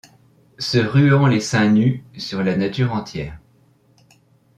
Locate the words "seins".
1.41-1.69